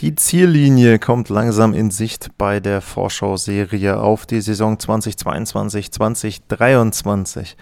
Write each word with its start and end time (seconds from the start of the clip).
Die 0.00 0.14
Ziellinie 0.14 0.98
kommt 1.00 1.28
langsam 1.28 1.74
in 1.74 1.90
Sicht 1.90 2.28
bei 2.38 2.60
der 2.60 2.80
Vorschau-Serie 2.80 3.98
auf 3.98 4.26
die 4.26 4.40
Saison 4.40 4.76
2022-2023. 4.76 7.56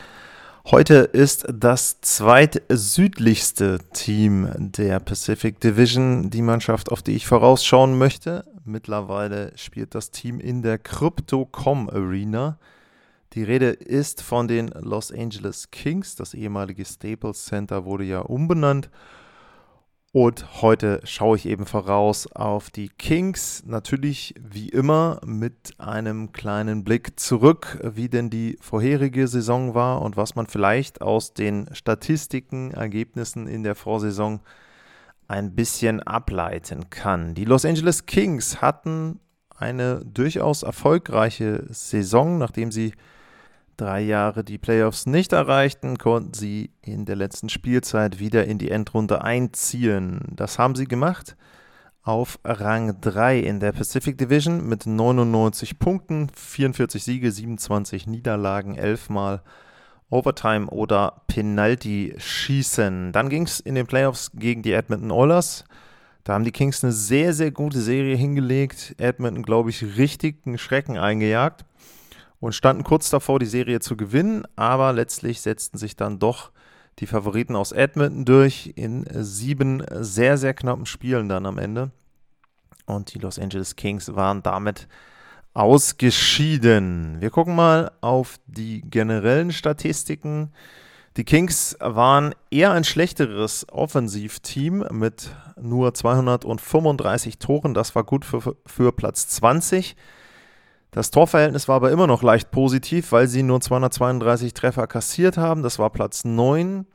Heute 0.67 0.97
ist 0.97 1.47
das 1.51 2.03
zweitsüdlichste 2.03 3.79
Team 3.95 4.51
der 4.55 5.01
Pacific 5.01 5.59
Division 5.61 6.29
die 6.29 6.43
Mannschaft, 6.43 6.93
auf 6.93 7.03
die 7.03 7.17
ich 7.17 7.27
vorausschauen 7.27 7.97
möchte. 7.97 8.45
Mittlerweile 8.67 9.57
spielt 9.57 9.95
das 9.95 10.11
Team 10.11 10.39
in 10.39 10.61
der 10.61 10.77
Crypto.com 10.77 11.89
Arena. 11.89 12.59
Die 13.33 13.45
Rede 13.45 13.71
ist 13.71 14.21
von 14.21 14.47
den 14.47 14.69
Los 14.69 15.11
Angeles 15.11 15.71
Kings. 15.71 16.17
Das 16.17 16.35
ehemalige 16.35 16.85
Staples 16.85 17.47
Center 17.47 17.87
wurde 17.87 18.05
ja 18.05 18.21
umbenannt. 18.21 18.91
Und 20.17 20.63
heute 20.63 21.03
schaue 21.05 21.37
ich 21.37 21.45
eben 21.45 21.67
voraus 21.67 22.27
auf 22.35 22.71
die 22.71 22.89
Kings. 22.89 23.65
Natürlich 23.67 24.35
wie 24.41 24.71
immer 24.71 25.21
mit 25.27 25.75
einem 25.77 26.33
kleinen 26.33 26.85
Blick 26.85 27.21
zurück, 27.21 27.79
wie 27.83 28.09
denn 28.09 28.31
die 28.31 28.57
vorherige 28.63 29.29
Saison 29.29 29.75
war 29.75 30.01
und 30.01 30.17
was 30.17 30.35
man 30.35 30.47
vielleicht 30.47 31.03
aus 31.03 31.35
den 31.35 31.69
Statistiken, 31.75 32.71
Ergebnissen 32.71 33.47
in 33.47 33.63
der 33.63 33.75
Vorsaison 33.75 34.41
ein 35.29 35.55
bisschen 35.55 36.03
ableiten 36.03 36.89
kann. 36.89 37.35
Die 37.35 37.45
Los 37.45 37.67
Angeles 37.67 38.07
Kings 38.07 38.63
hatten 38.63 39.21
eine 39.55 40.03
durchaus 40.03 40.63
erfolgreiche 40.63 41.67
Saison, 41.69 42.39
nachdem 42.39 42.73
sie 42.73 42.95
drei 43.77 44.01
Jahre 44.01 44.45
die 44.45 44.59
Playoffs 44.59 45.07
nicht 45.07 45.33
erreichten, 45.33 45.99
konnten 45.99 46.35
sie 46.35 46.71
in 46.83 47.05
der 47.05 47.17
letzten 47.17 47.49
Spielzeit 47.49 48.19
wieder 48.19 48.45
in 48.47 48.59
die 48.59 48.71
Endrunde 48.71 49.23
einziehen. 49.23 50.21
Das 50.35 50.59
haben 50.59 50.75
sie 50.75 50.87
gemacht 50.87 51.37
auf 52.03 52.39
Rang 52.45 53.01
3 53.01 53.41
in 53.41 53.59
der 53.59 53.73
Pacific 53.73 54.17
Division 54.17 54.69
mit 54.69 54.87
99 54.87 55.79
Punkten, 55.79 56.29
44 56.35 57.03
Siege, 57.03 57.33
27 57.33 58.07
Niederlagen, 58.07 58.77
11 58.77 59.11
Mal 59.11 59.43
Overtime 60.09 60.69
oder 60.69 61.23
Penalty 61.27 62.15
schießen. 62.17 63.11
Dann 63.11 63.29
ging 63.29 63.43
es 63.43 63.59
in 63.59 63.75
den 63.75 63.89
Playoffs 63.89 64.31
gegen 64.35 64.63
die 64.63 64.73
Edmonton 64.73 65.11
Oilers. 65.11 65.65
Da 66.23 66.35
haben 66.35 66.45
die 66.45 66.53
Kings 66.53 66.85
eine 66.85 66.93
sehr, 66.93 67.35
sehr 67.35 67.51
gute 67.51 67.81
Serie 67.81 68.17
hingelegt. 68.17 68.95
Edmonton, 68.99 69.43
glaube 69.43 69.71
ich, 69.71 69.99
richtig 69.99 70.47
einen 70.47 70.59
Schrecken 70.59 70.97
eingejagt 70.97 71.66
und 72.47 72.53
standen 72.53 72.85
kurz 72.85 73.11
davor, 73.11 73.41
die 73.41 73.47
Serie 73.47 73.81
zu 73.81 73.97
gewinnen, 73.97 74.45
aber 74.55 74.93
letztlich 74.93 75.41
setzten 75.41 75.79
sich 75.79 75.97
dann 75.97 76.21
doch 76.21 76.53
die 77.01 77.09
Favoriten 77.09 77.57
aus 77.57 77.73
Edmonton 77.73 78.25
durch 78.25 78.73
in 78.77 79.05
sieben 79.11 79.85
sehr, 79.91 80.39
sehr 80.39 80.55
knappen 80.55 80.87
Spielen 80.87 81.29
dann 81.29 81.45
am 81.45 81.59
Ende. 81.59 81.91
Und 82.87 83.13
die 83.13 83.19
Los 83.19 83.41
Angeles 83.41 83.75
Kings 83.75 84.15
waren 84.15 84.45
damit 84.45 84.87
ausgeschieden. 85.55 87.17
Wir 87.21 87.31
gucken 87.31 87.57
mal 87.57 87.91
auf 88.01 88.37
die 88.47 88.81
generellen 88.81 89.51
Statistiken. 89.51 90.53
Die 91.17 91.25
Kings 91.25 91.77
waren 91.81 92.33
eher 92.53 92.71
ein 92.71 92.85
schlechteres 92.85 93.67
Offensivteam 93.73 94.87
mit 94.93 95.31
nur 95.61 95.95
235 95.95 97.41
Toren. 97.41 97.75
Das 97.75 97.97
war 97.97 98.05
gut 98.05 98.25
für, 98.25 98.55
für 98.65 98.93
Platz 98.93 99.27
20. 99.27 99.97
Das 100.97 101.11
Torverhältnis 101.11 101.69
war 101.69 101.77
aber 101.77 101.91
immer 101.91 102.07
noch 102.07 102.23
leicht 102.23 102.51
positiv, 102.51 103.13
weil 103.13 103.29
sie 103.29 103.43
nur 103.43 103.61
232 103.61 104.55
Treffer 104.55 104.87
kassiert 104.87 105.37
haben. 105.37 105.63
Das 105.63 105.79
war 105.79 105.91
Platz 105.91 106.25
9. 106.25 106.87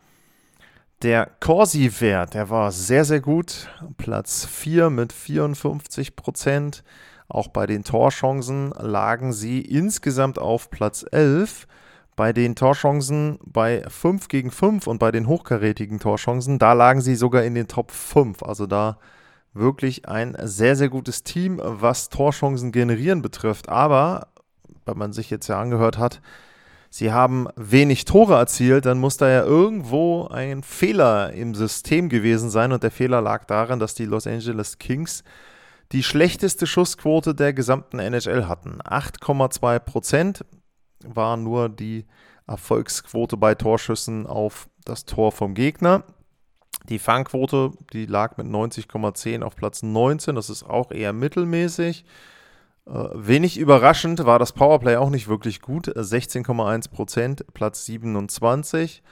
Der 1.03 1.29
Corsi-Wert, 1.39 2.33
der 2.33 2.49
war 2.49 2.71
sehr, 2.71 3.05
sehr 3.05 3.19
gut. 3.19 3.69
Platz 3.97 4.47
4 4.47 4.89
mit 4.89 5.13
54 5.13 6.15
Prozent. 6.15 6.83
Auch 7.27 7.49
bei 7.49 7.67
den 7.67 7.83
Torchancen 7.83 8.71
lagen 8.71 9.33
sie 9.33 9.61
insgesamt 9.61 10.39
auf 10.39 10.71
Platz 10.71 11.05
11. 11.11 11.67
Bei 12.15 12.33
den 12.33 12.55
Torchancen 12.55 13.37
bei 13.45 13.83
5 13.87 14.29
gegen 14.29 14.49
5 14.49 14.87
und 14.87 14.97
bei 14.97 15.11
den 15.11 15.27
hochkarätigen 15.27 15.99
Torchancen, 15.99 16.57
da 16.57 16.73
lagen 16.73 17.01
sie 17.01 17.13
sogar 17.13 17.43
in 17.43 17.53
den 17.53 17.67
Top 17.67 17.91
5. 17.91 18.41
Also 18.41 18.65
da 18.65 18.97
wirklich 19.53 20.07
ein 20.07 20.35
sehr, 20.41 20.75
sehr 20.75 20.89
gutes 20.89 21.23
Team, 21.23 21.59
was 21.63 22.09
Torchancen 22.09 22.71
generieren 22.71 23.21
betrifft. 23.21 23.69
Aber, 23.69 24.27
wenn 24.85 24.97
man 24.97 25.13
sich 25.13 25.29
jetzt 25.29 25.47
ja 25.47 25.59
angehört 25.59 25.97
hat, 25.97 26.21
sie 26.89 27.11
haben 27.11 27.47
wenig 27.55 28.05
Tore 28.05 28.35
erzielt, 28.35 28.85
dann 28.85 28.99
muss 28.99 29.17
da 29.17 29.29
ja 29.29 29.43
irgendwo 29.43 30.27
ein 30.27 30.63
Fehler 30.63 31.33
im 31.33 31.55
System 31.55 32.09
gewesen 32.09 32.49
sein. 32.49 32.71
Und 32.71 32.83
der 32.83 32.91
Fehler 32.91 33.21
lag 33.21 33.45
darin, 33.45 33.79
dass 33.79 33.95
die 33.95 34.05
Los 34.05 34.27
Angeles 34.27 34.77
Kings 34.77 35.23
die 35.91 36.03
schlechteste 36.03 36.67
Schussquote 36.67 37.35
der 37.35 37.53
gesamten 37.53 37.99
NHL 37.99 38.47
hatten. 38.47 38.81
8,2 38.81 39.79
Prozent 39.79 40.45
war 41.03 41.35
nur 41.35 41.67
die 41.67 42.05
Erfolgsquote 42.47 43.37
bei 43.37 43.55
Torschüssen 43.55 44.25
auf 44.25 44.69
das 44.85 45.05
Tor 45.05 45.31
vom 45.31 45.53
Gegner. 45.53 46.03
Die 46.89 46.99
Fangquote, 46.99 47.71
die 47.93 48.05
lag 48.05 48.37
mit 48.37 48.47
90,10 48.47 49.43
auf 49.43 49.55
Platz 49.55 49.83
19. 49.83 50.35
Das 50.35 50.49
ist 50.49 50.63
auch 50.63 50.91
eher 50.91 51.13
mittelmäßig. 51.13 52.03
Äh, 52.87 52.91
wenig 53.13 53.57
überraschend 53.57 54.25
war 54.25 54.39
das 54.39 54.53
Powerplay 54.53 54.95
auch 54.97 55.09
nicht 55.09 55.27
wirklich 55.27 55.61
gut. 55.61 55.87
16,1 55.87 56.89
Prozent, 56.89 57.45
Platz 57.53 57.85
27. 57.85 59.03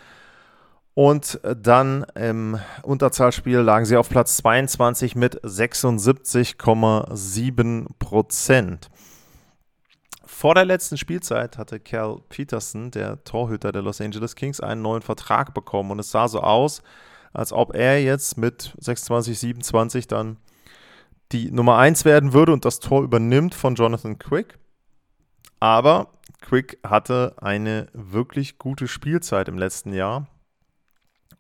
Und 0.96 1.40
dann 1.44 2.04
im 2.16 2.58
Unterzahlspiel 2.84 3.60
lagen 3.60 3.86
sie 3.86 3.96
auf 3.96 4.10
Platz 4.10 4.38
22 4.38 5.16
mit 5.16 5.40
76,7 5.44 7.86
Prozent. 8.00 8.90
Vor 10.26 10.56
der 10.56 10.66
letzten 10.66 10.98
Spielzeit 10.98 11.58
hatte 11.58 11.80
Cal 11.80 12.18
Peterson, 12.30 12.92
der 12.92 13.24
Torhüter 13.24 13.72
der 13.72 13.82
Los 13.82 14.02
Angeles 14.02 14.36
Kings, 14.36 14.60
einen 14.60 14.82
neuen 14.82 15.02
Vertrag 15.02 15.54
bekommen. 15.54 15.92
Und 15.92 16.00
es 16.00 16.12
sah 16.12 16.28
so 16.28 16.42
aus, 16.42 16.82
ob 17.34 17.76
er 17.76 18.02
jetzt 18.02 18.38
mit 18.38 18.74
26, 18.80 19.40
27 19.40 20.08
dann 20.08 20.38
die 21.32 21.52
Nummer 21.52 21.78
1 21.78 22.06
werden 22.06 22.34
würde 22.34 22.54
und 22.54 22.66
das 22.66 22.80
Tor 22.80 23.04
übernimmt 23.04 23.54
von 23.54 23.76
Jonathan 23.76 24.18
Quick. 24.18 24.58
Aber 25.60 26.08
Quick 26.42 26.80
hatte 26.84 27.36
eine 27.38 27.88
wirklich 27.94 28.58
gute 28.58 28.88
Spielzeit 28.88 29.48
im 29.48 29.58
letzten 29.58 29.94
Jahr 29.94 30.28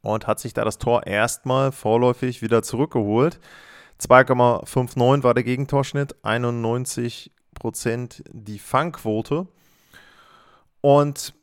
und 0.01 0.27
hat 0.27 0.39
sich 0.39 0.53
da 0.53 0.63
das 0.63 0.77
Tor 0.77 1.07
erstmal 1.07 1.71
vorläufig 1.71 2.41
wieder 2.41 2.61
zurückgeholt. 2.61 3.39
2,59 4.01 5.23
war 5.23 5.33
der 5.33 5.43
Gegentorschnitt, 5.43 6.15
91% 6.23 8.23
die 8.31 8.59
Fangquote. 8.59 9.47
Und 10.81 11.33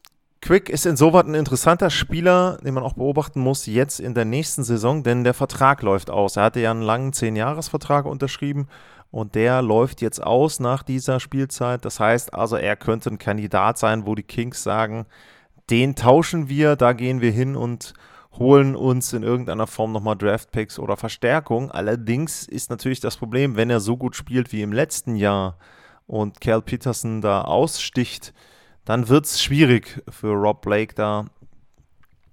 Quick 0.41 0.69
ist 0.69 0.86
insoweit 0.86 1.26
ein 1.26 1.34
interessanter 1.34 1.91
Spieler, 1.91 2.58
den 2.62 2.74
man 2.74 2.84
auch 2.84 2.92
beobachten 2.92 3.41
muss, 3.41 3.66
jetzt 3.66 4.00
in 4.00 4.14
der 4.14 4.24
nächsten 4.24 4.64
Saison, 4.64 5.02
denn 5.02 5.24
der 5.24 5.34
Vertrag 5.34 5.82
läuft 5.82 6.10
aus. 6.10 6.36
Er 6.36 6.44
hatte 6.44 6.60
ja 6.60 6.70
einen 6.70 6.82
langen 6.82 7.12
10-Jahres-Vertrag 7.12 8.04
unterschrieben 8.06 8.69
und 9.10 9.34
der 9.34 9.62
läuft 9.62 10.02
jetzt 10.02 10.22
aus 10.22 10.60
nach 10.60 10.82
dieser 10.82 11.21
Spielzeit. 11.21 11.84
Das 11.84 12.00
heißt 12.00 12.34
also, 12.34 12.56
er 12.56 12.77
könnte 12.77 13.10
ein 13.10 13.18
Kandidat 13.18 13.78
sein, 13.78 14.06
wo 14.06 14.15
die 14.15 14.22
Kings 14.22 14.62
sagen, 14.62 15.06
den 15.71 15.97
tauschen 15.97 16.48
wir, 16.48 16.77
da 16.77 16.92
gehen 16.92 17.21
wir 17.21 17.32
hin 17.32 17.56
und 17.56 17.94
holen 18.39 18.77
uns 18.77 19.12
in 19.12 19.22
irgendeiner 19.22 19.66
Form 19.66 19.92
nochmal 19.92 20.16
Draftpicks 20.16 20.78
oder 20.78 20.97
Verstärkung. 20.97 21.71
Allerdings 21.71 22.47
ist 22.47 22.71
natürlich 22.71 23.00
das 23.00 23.16
Problem, 23.16 23.56
wenn 23.56 23.71
er 23.71 23.80
so 23.80 23.97
gut 23.97 24.15
spielt 24.15 24.53
wie 24.53 24.62
im 24.62 24.72
letzten 24.72 25.16
Jahr 25.16 25.56
und 26.06 26.41
Cal 26.41 26.62
Peterson 26.62 27.21
da 27.21 27.42
aussticht, 27.42 28.32
dann 28.86 29.09
wird 29.09 29.27
es 29.27 29.42
schwierig 29.42 30.03
für 30.09 30.33
Rob 30.33 30.62
Blake 30.62 30.94
da 30.94 31.27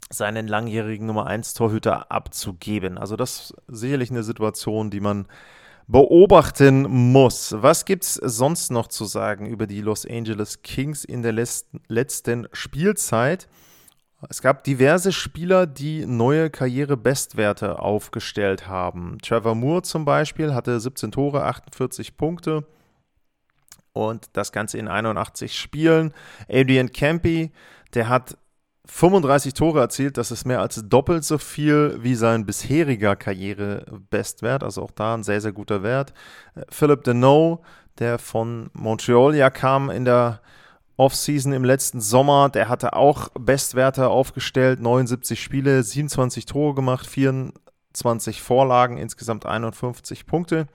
seinen 0.09 0.47
langjährigen 0.47 1.07
Nummer 1.07 1.25
1 1.25 1.55
Torhüter 1.55 2.11
abzugeben. 2.11 2.97
Also 2.97 3.15
das 3.15 3.51
ist 3.51 3.55
sicherlich 3.67 4.11
eine 4.11 4.23
Situation, 4.23 4.91
die 4.91 4.99
man 4.99 5.27
beobachten 5.87 6.83
muss. 6.83 7.55
Was 7.57 7.83
gibt 7.85 8.03
es 8.03 8.13
sonst 8.13 8.71
noch 8.71 8.87
zu 8.87 9.05
sagen 9.05 9.47
über 9.47 9.67
die 9.67 9.81
Los 9.81 10.05
Angeles 10.05 10.61
Kings 10.61 11.03
in 11.03 11.23
der 11.23 11.33
letzten 11.33 12.47
Spielzeit? 12.53 13.49
Es 14.29 14.41
gab 14.41 14.63
diverse 14.63 15.11
Spieler, 15.11 15.65
die 15.65 16.05
neue 16.05 16.49
Karrierebestwerte 16.49 17.79
aufgestellt 17.79 18.67
haben. 18.67 19.17
Trevor 19.21 19.55
Moore 19.55 19.81
zum 19.81 20.05
Beispiel 20.05 20.53
hatte 20.53 20.79
17 20.79 21.11
Tore, 21.11 21.43
48 21.43 22.15
Punkte. 22.15 22.65
Und 23.93 24.29
das 24.33 24.51
Ganze 24.51 24.77
in 24.77 24.87
81 24.87 25.57
Spielen. 25.57 26.13
Adrian 26.49 26.91
Campy, 26.91 27.51
der 27.93 28.09
hat 28.09 28.37
35 28.85 29.53
Tore 29.53 29.79
erzielt, 29.79 30.17
das 30.17 30.31
ist 30.31 30.45
mehr 30.45 30.59
als 30.59 30.81
doppelt 30.89 31.23
so 31.23 31.37
viel 31.37 31.97
wie 32.01 32.15
sein 32.15 32.45
bisheriger 32.45 33.15
Karrierebestwert, 33.15 34.61
also 34.61 34.83
auch 34.83 34.91
da 34.91 35.13
ein 35.13 35.23
sehr, 35.23 35.39
sehr 35.39 35.53
guter 35.53 35.83
Wert. 35.83 36.13
Philip 36.69 37.03
Deneau, 37.03 37.63
der 37.99 38.19
von 38.19 38.69
Montreal 38.73 39.35
ja 39.35 39.49
kam 39.49 39.89
in 39.89 40.03
der 40.03 40.41
Offseason 40.97 41.53
im 41.53 41.63
letzten 41.63 42.01
Sommer, 42.01 42.49
der 42.49 42.67
hatte 42.67 42.93
auch 42.93 43.29
Bestwerte 43.39 44.09
aufgestellt, 44.09 44.81
79 44.81 45.41
Spiele, 45.41 45.81
27 45.81 46.45
Tore 46.45 46.75
gemacht, 46.75 47.07
24 47.07 48.41
Vorlagen, 48.41 48.97
insgesamt 48.97 49.45
51 49.45 50.25
Punkte. 50.25 50.67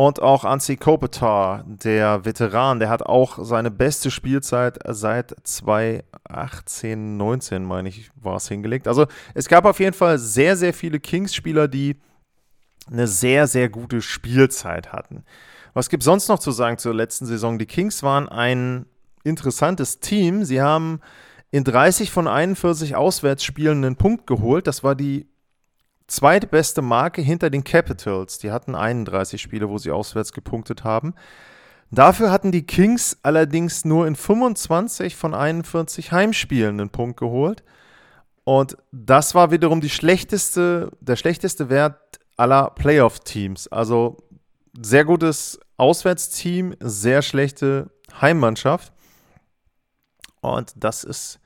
Und 0.00 0.22
auch 0.22 0.44
Ansi 0.46 0.78
Kopitar, 0.78 1.62
der 1.66 2.24
Veteran, 2.24 2.80
der 2.80 2.88
hat 2.88 3.02
auch 3.02 3.38
seine 3.44 3.70
beste 3.70 4.10
Spielzeit 4.10 4.78
seit 4.88 5.36
2018, 5.42 7.18
19, 7.18 7.62
meine 7.62 7.90
ich, 7.90 8.10
war 8.14 8.36
es 8.36 8.48
hingelegt. 8.48 8.88
Also 8.88 9.08
es 9.34 9.46
gab 9.46 9.66
auf 9.66 9.78
jeden 9.78 9.92
Fall 9.92 10.18
sehr, 10.18 10.56
sehr 10.56 10.72
viele 10.72 11.00
Kings-Spieler, 11.00 11.68
die 11.68 11.96
eine 12.90 13.06
sehr, 13.06 13.46
sehr 13.46 13.68
gute 13.68 14.00
Spielzeit 14.00 14.90
hatten. 14.90 15.22
Was 15.74 15.90
gibt 15.90 16.02
es 16.02 16.06
sonst 16.06 16.28
noch 16.28 16.38
zu 16.38 16.50
sagen 16.50 16.78
zur 16.78 16.94
letzten 16.94 17.26
Saison? 17.26 17.58
Die 17.58 17.66
Kings 17.66 18.02
waren 18.02 18.26
ein 18.26 18.86
interessantes 19.22 20.00
Team. 20.00 20.46
Sie 20.46 20.62
haben 20.62 21.00
in 21.50 21.62
30 21.62 22.10
von 22.10 22.26
41 22.26 22.96
Auswärtsspielen 22.96 23.84
einen 23.84 23.96
Punkt 23.96 24.26
geholt. 24.26 24.66
Das 24.66 24.82
war 24.82 24.94
die 24.94 25.29
zweitbeste 26.10 26.82
Marke 26.82 27.22
hinter 27.22 27.50
den 27.50 27.64
Capitals. 27.64 28.38
Die 28.38 28.50
hatten 28.50 28.74
31 28.74 29.40
Spiele, 29.40 29.68
wo 29.68 29.78
sie 29.78 29.90
auswärts 29.90 30.32
gepunktet 30.32 30.84
haben. 30.84 31.14
Dafür 31.90 32.30
hatten 32.30 32.52
die 32.52 32.66
Kings 32.66 33.18
allerdings 33.22 33.84
nur 33.84 34.06
in 34.06 34.16
25 34.16 35.16
von 35.16 35.34
41 35.34 36.12
Heimspielen 36.12 36.80
einen 36.80 36.90
Punkt 36.90 37.18
geholt. 37.18 37.64
Und 38.44 38.76
das 38.92 39.34
war 39.34 39.50
wiederum 39.50 39.80
schlechteste, 39.82 40.90
der 41.00 41.16
schlechteste 41.16 41.68
Wert 41.68 42.18
aller 42.36 42.70
Playoff-Teams. 42.70 43.68
Also 43.68 44.18
sehr 44.80 45.04
gutes 45.04 45.60
Auswärtsteam, 45.76 46.74
sehr 46.80 47.22
schlechte 47.22 47.90
Heimmannschaft. 48.20 48.92
Und 50.40 50.72
das 50.76 51.04
ist 51.04 51.40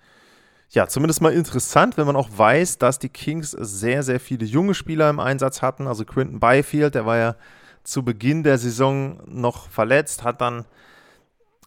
ja, 0.75 0.89
zumindest 0.89 1.21
mal 1.21 1.33
interessant, 1.33 1.97
wenn 1.97 2.07
man 2.07 2.17
auch 2.17 2.29
weiß, 2.37 2.79
dass 2.79 2.99
die 2.99 3.09
Kings 3.09 3.53
sehr, 3.53 4.03
sehr 4.03 4.19
viele 4.19 4.45
junge 4.45 4.75
Spieler 4.75 5.09
im 5.09 5.21
Einsatz 5.21 5.63
hatten. 5.63 5.87
Also 5.87 6.05
Quinton 6.05 6.41
Byfield, 6.41 6.95
der 6.95 7.07
war 7.07 7.17
ja 7.17 7.37
zu 7.85 8.05
Beginn 8.05 8.43
der 8.43 8.59
Saison 8.59 9.21
noch 9.27 9.69
verletzt, 9.69 10.25
hat 10.25 10.41
dann 10.41 10.65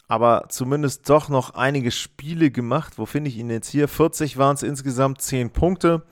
aber 0.10 0.46
zumindest 0.50 1.10
doch 1.10 1.30
noch 1.30 1.54
einige 1.54 1.92
Spiele 1.92 2.52
gemacht. 2.52 2.98
Wo 2.98 3.06
finde 3.06 3.30
ich 3.30 3.38
ihn 3.38 3.50
jetzt 3.50 3.70
hier? 3.70 3.88
40 3.88 4.38
waren 4.38 4.56
es 4.56 4.64
insgesamt, 4.64 5.22
10 5.22 5.52
Punkte. 5.52 6.04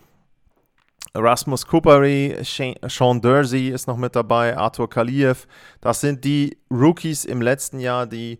Rasmus 1.14 1.66
Kupari, 1.66 2.36
Sean 2.44 3.22
Dursey 3.22 3.70
ist 3.70 3.88
noch 3.88 3.98
mit 3.98 4.16
dabei, 4.16 4.58
Arthur 4.58 4.90
Kaliev. 4.90 5.48
Das 5.80 6.02
sind 6.02 6.26
die 6.26 6.58
Rookies 6.70 7.24
im 7.24 7.42
letzten 7.42 7.80
Jahr, 7.80 8.06
die 8.06 8.40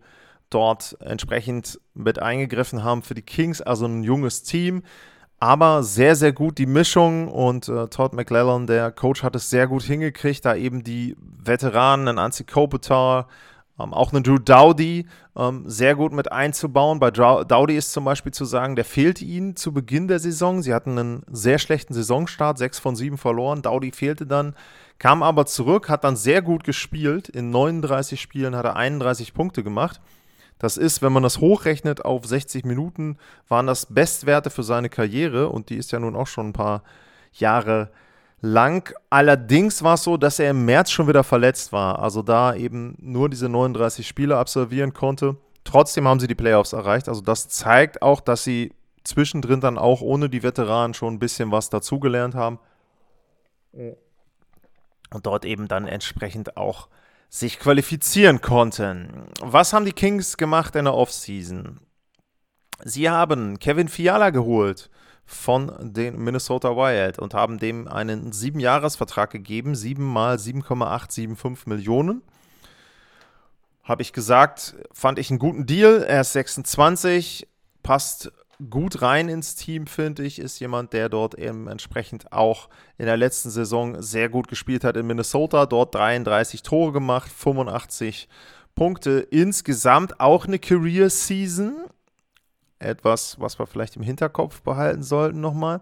dort 0.50 0.98
entsprechend 1.00 1.80
mit 1.94 2.22
eingegriffen 2.22 2.84
haben 2.84 3.02
für 3.02 3.16
die 3.16 3.22
Kings, 3.22 3.62
also 3.62 3.86
ein 3.86 4.04
junges 4.04 4.44
Team. 4.44 4.84
Aber 5.40 5.84
sehr, 5.84 6.16
sehr 6.16 6.32
gut 6.32 6.58
die 6.58 6.66
Mischung 6.66 7.28
und 7.28 7.68
äh, 7.68 7.88
Todd 7.88 8.14
McLellan, 8.14 8.68
der 8.68 8.92
Coach, 8.92 9.22
hat 9.22 9.36
es 9.36 9.50
sehr 9.50 9.68
gut 9.68 9.84
hingekriegt, 9.84 10.46
da 10.46 10.56
eben 10.56 10.84
die 10.84 11.18
Veteranen, 11.20 12.08
ein 12.08 12.20
Anzi 12.20 12.46
Kopitar, 12.46 13.28
ähm, 13.80 13.94
auch 13.94 14.14
einen 14.14 14.24
Drew 14.24 14.40
Dowdy 14.40 15.06
ähm, 15.36 15.64
sehr 15.68 15.96
gut 15.96 16.14
mit 16.14 16.32
einzubauen. 16.32 17.00
Bei 17.00 17.12
Dowdy 17.12 17.76
ist 17.76 17.92
zum 17.92 18.06
Beispiel 18.06 18.32
zu 18.32 18.46
sagen, 18.46 18.76
der 18.76 18.86
fehlt 18.86 19.22
ihnen 19.22 19.56
zu 19.56 19.74
Beginn 19.74 20.08
der 20.08 20.20
Saison. 20.20 20.62
Sie 20.62 20.74
hatten 20.74 20.98
einen 20.98 21.24
sehr 21.30 21.60
schlechten 21.60 21.94
Saisonstart, 21.94 22.58
sechs 22.58 22.80
von 22.80 22.96
sieben 22.96 23.18
verloren. 23.18 23.62
Dowdy 23.62 23.92
fehlte 23.92 24.26
dann, 24.26 24.56
kam 24.98 25.22
aber 25.22 25.46
zurück, 25.46 25.90
hat 25.90 26.06
dann 26.06 26.16
sehr 26.16 26.42
gut 26.42 26.64
gespielt. 26.64 27.28
In 27.28 27.50
39 27.50 28.22
Spielen 28.22 28.56
hat 28.56 28.66
er 28.66 28.78
31 28.78 29.34
Punkte 29.34 29.64
gemacht. 29.64 30.00
Das 30.58 30.78
ist, 30.78 31.02
wenn 31.02 31.12
man 31.12 31.24
das 31.24 31.40
hochrechnet 31.40 32.06
auf 32.06 32.26
60 32.26 32.66
Minuten, 32.66 33.18
waren 33.48 33.68
das 33.68 33.88
Bestwerte 33.88 34.50
für 34.50 34.64
seine 34.64 34.90
Karriere 34.90 35.50
und 35.50 35.70
die 35.70 35.76
ist 35.76 35.92
ja 35.92 36.00
nun 36.00 36.16
auch 36.16 36.28
schon 36.28 36.50
ein 36.50 36.54
paar 36.54 36.84
Jahre 37.34 37.92
lang. 38.42 38.94
Allerdings 39.10 39.84
war 39.84 39.96
es 39.96 40.04
so, 40.04 40.18
dass 40.18 40.40
er 40.40 40.52
im 40.52 40.66
März 40.66 40.92
schon 40.92 41.08
wieder 41.08 41.24
verletzt 41.24 41.74
war, 41.74 42.00
also 42.00 42.22
da 42.22 42.56
eben 42.56 42.96
nur 43.00 43.30
diese 43.30 43.50
39 43.50 44.08
Spiele 44.08 44.38
absolvieren 44.38 44.94
konnte. 44.94 45.36
Trotzdem 45.64 46.08
haben 46.08 46.20
sie 46.20 46.28
die 46.28 46.36
Playoffs 46.36 46.74
erreicht, 46.74 47.10
also 47.10 47.22
das 47.22 47.50
zeigt 47.50 48.02
auch, 48.02 48.22
dass 48.22 48.44
sie 48.44 48.72
zwischendrin 49.04 49.62
dann 49.62 49.78
auch 49.78 50.02
ohne 50.02 50.30
die 50.30 50.44
Veteranen 50.44 50.94
schon 50.94 51.16
ein 51.16 51.20
bisschen 51.20 51.52
was 51.52 51.70
dazugelernt 51.70 52.36
haben. 52.36 52.60
Und 53.74 55.26
dort 55.26 55.46
eben 55.46 55.68
dann 55.68 55.88
entsprechend 55.88 56.58
auch 56.58 56.88
sich 57.30 57.60
qualifizieren 57.60 58.42
konnten. 58.42 59.28
Was 59.42 59.74
haben 59.74 59.86
die 59.86 59.94
Kings 59.94 60.38
gemacht 60.38 60.76
in 60.76 60.86
der 60.86 60.94
Offseason? 60.94 61.80
Sie 62.84 63.10
haben 63.10 63.60
Kevin 63.60 63.88
Fiala 63.88 64.30
geholt 64.30 64.90
von 65.26 65.72
den 65.80 66.18
Minnesota 66.24 66.76
Wild 66.76 67.20
und 67.20 67.34
haben 67.34 67.58
dem 67.58 67.88
einen 67.88 68.32
Siebenjahresvertrag 68.32 69.32
gegeben, 69.32 69.76
7 69.76 70.04
mal 70.04 70.38
7,875 70.38 71.68
Millionen. 71.68 72.22
Habe 73.84 74.02
ich 74.02 74.14
gesagt, 74.14 74.76
fand 74.94 75.20
ich 75.20 75.30
einen 75.30 75.40
guten 75.40 75.66
Deal. 75.66 76.04
Er 76.04 76.22
ist 76.22 76.34
26, 76.34 77.48
passt 77.84 78.32
gut 78.70 79.02
rein 79.02 79.30
ins 79.30 79.56
Team, 79.56 79.88
finde 79.88 80.24
ich, 80.24 80.40
ist 80.40 80.60
jemand, 80.60 80.94
der 80.94 81.10
dort 81.10 81.36
eben 81.36 81.68
entsprechend 81.68 82.32
auch 82.32 82.70
in 82.98 83.06
der 83.06 83.18
letzten 83.18 83.50
Saison 83.50 84.02
sehr 84.02 84.30
gut 84.30 84.48
gespielt 84.48 84.84
hat 84.84 84.98
in 84.98 85.08
Minnesota. 85.08 85.66
Dort 85.66 85.96
33 85.96 86.62
Tore 86.64 86.92
gemacht, 86.92 87.32
85 87.32 88.28
Punkte. 88.76 89.20
Insgesamt 89.32 90.20
auch 90.20 90.46
eine 90.46 90.60
Career 90.60 91.10
Season. 91.10 91.86
Etwas, 92.80 93.40
was 93.40 93.58
wir 93.60 93.68
vielleicht 93.68 93.96
im 93.96 94.04
Hinterkopf 94.04 94.62
behalten 94.62 95.04
sollten 95.04 95.42
nochmal. 95.42 95.82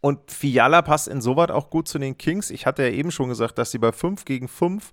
Und 0.00 0.30
Fiala 0.30 0.82
passt 0.82 1.08
insoweit 1.08 1.50
auch 1.50 1.70
gut 1.70 1.88
zu 1.88 1.98
den 1.98 2.18
Kings. 2.18 2.50
Ich 2.50 2.66
hatte 2.66 2.82
ja 2.82 2.90
eben 2.90 3.10
schon 3.10 3.30
gesagt, 3.30 3.58
dass 3.58 3.70
sie 3.70 3.78
bei 3.78 3.90
5 3.92 4.24
gegen 4.24 4.48
5 4.48 4.92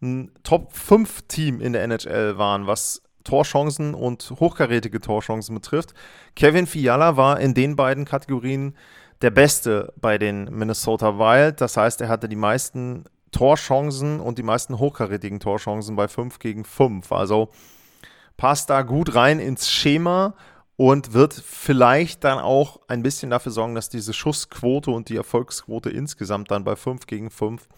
ein 0.00 0.30
Top 0.42 0.72
5 0.72 1.22
Team 1.22 1.60
in 1.60 1.72
der 1.72 1.82
NHL 1.84 2.38
waren, 2.38 2.66
was 2.66 3.02
Torchancen 3.24 3.94
und 3.94 4.32
hochkarätige 4.38 5.00
Torchancen 5.00 5.54
betrifft. 5.54 5.94
Kevin 6.34 6.66
Fiala 6.66 7.16
war 7.16 7.40
in 7.40 7.54
den 7.54 7.76
beiden 7.76 8.04
Kategorien 8.04 8.76
der 9.20 9.30
Beste 9.30 9.92
bei 9.96 10.18
den 10.18 10.44
Minnesota 10.44 11.18
Wild. 11.18 11.60
Das 11.60 11.76
heißt, 11.76 12.00
er 12.00 12.08
hatte 12.08 12.28
die 12.28 12.36
meisten 12.36 13.04
Torchancen 13.30 14.20
und 14.20 14.38
die 14.38 14.42
meisten 14.42 14.78
hochkarätigen 14.78 15.40
Torchancen 15.40 15.96
bei 15.96 16.08
5 16.08 16.38
gegen 16.38 16.64
5. 16.64 17.10
Also 17.12 17.48
passt 18.36 18.70
da 18.70 18.82
gut 18.82 19.14
rein 19.14 19.38
ins 19.38 19.70
Schema 19.70 20.34
und 20.76 21.12
wird 21.12 21.32
vielleicht 21.34 22.24
dann 22.24 22.38
auch 22.38 22.80
ein 22.88 23.02
bisschen 23.02 23.30
dafür 23.30 23.52
sorgen, 23.52 23.74
dass 23.74 23.88
diese 23.88 24.12
Schussquote 24.12 24.90
und 24.90 25.08
die 25.08 25.16
Erfolgsquote 25.16 25.90
insgesamt 25.90 26.50
dann 26.50 26.64
bei 26.64 26.76
5 26.76 27.06
gegen 27.06 27.30
5 27.30 27.68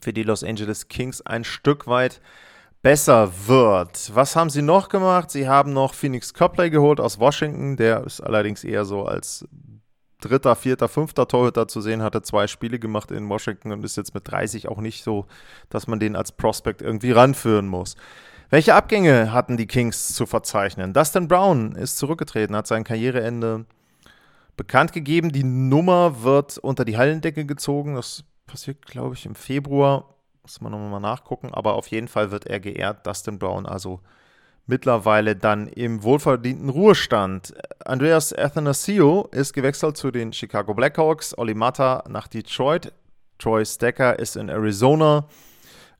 für 0.00 0.12
die 0.12 0.22
Los 0.22 0.42
Angeles 0.42 0.88
Kings 0.88 1.20
ein 1.22 1.44
Stück 1.44 1.86
weit 1.86 2.20
besser 2.82 3.30
wird. 3.46 4.10
Was 4.14 4.36
haben 4.36 4.50
sie 4.50 4.62
noch 4.62 4.88
gemacht? 4.88 5.30
Sie 5.30 5.48
haben 5.48 5.72
noch 5.72 5.94
Phoenix 5.94 6.32
Copley 6.32 6.70
geholt 6.70 7.00
aus 7.00 7.18
Washington. 7.18 7.76
Der 7.76 8.04
ist 8.04 8.20
allerdings 8.20 8.64
eher 8.64 8.84
so 8.84 9.04
als 9.04 9.46
dritter, 10.20 10.54
vierter, 10.56 10.88
fünfter 10.88 11.26
Torhüter 11.26 11.68
zu 11.68 11.80
sehen, 11.80 12.02
hatte 12.02 12.22
zwei 12.22 12.46
Spiele 12.46 12.78
gemacht 12.78 13.10
in 13.10 13.28
Washington 13.28 13.72
und 13.72 13.84
ist 13.84 13.96
jetzt 13.96 14.14
mit 14.14 14.30
30 14.30 14.68
auch 14.68 14.80
nicht 14.80 15.02
so, 15.02 15.26
dass 15.68 15.86
man 15.86 15.98
den 15.98 16.16
als 16.16 16.32
Prospect 16.32 16.82
irgendwie 16.82 17.12
ranführen 17.12 17.66
muss. 17.68 17.96
Welche 18.50 18.74
Abgänge 18.74 19.32
hatten 19.32 19.56
die 19.56 19.66
Kings 19.66 20.12
zu 20.12 20.26
verzeichnen? 20.26 20.92
Dustin 20.92 21.28
Brown 21.28 21.76
ist 21.76 21.98
zurückgetreten, 21.98 22.56
hat 22.56 22.66
sein 22.66 22.84
Karriereende 22.84 23.64
bekannt 24.56 24.92
gegeben. 24.92 25.30
Die 25.30 25.44
Nummer 25.44 26.22
wird 26.22 26.58
unter 26.58 26.84
die 26.84 26.98
Hallendecke 26.98 27.46
gezogen. 27.46 27.94
Das 27.94 28.24
passiert, 28.46 28.84
glaube 28.84 29.14
ich, 29.14 29.24
im 29.24 29.36
Februar. 29.36 30.16
Muss 30.50 30.60
man 30.60 30.72
nochmal 30.72 31.00
nachgucken, 31.00 31.54
aber 31.54 31.74
auf 31.74 31.86
jeden 31.86 32.08
Fall 32.08 32.32
wird 32.32 32.44
er 32.44 32.58
geehrt, 32.58 33.06
Dustin 33.06 33.38
Brown, 33.38 33.66
also 33.66 34.00
mittlerweile 34.66 35.36
dann 35.36 35.68
im 35.68 36.02
wohlverdienten 36.02 36.70
Ruhestand. 36.70 37.54
Andreas 37.84 38.32
Athanasio 38.32 39.28
ist 39.30 39.52
gewechselt 39.52 39.96
zu 39.96 40.10
den 40.10 40.32
Chicago 40.32 40.74
Blackhawks, 40.74 41.38
Oli 41.38 41.54
Mata 41.54 42.02
nach 42.08 42.26
Detroit, 42.26 42.92
Troy 43.38 43.64
Stecker 43.64 44.18
ist 44.18 44.34
in 44.34 44.48
Arizona, 44.48 45.26